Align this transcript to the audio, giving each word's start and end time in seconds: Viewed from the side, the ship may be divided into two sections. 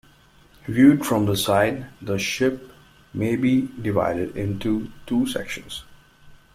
Viewed 0.67 1.05
from 1.05 1.27
the 1.27 1.37
side, 1.37 1.85
the 2.01 2.17
ship 2.17 2.71
may 3.13 3.35
be 3.35 3.67
divided 3.83 4.35
into 4.35 4.91
two 5.05 5.27
sections. 5.27 5.83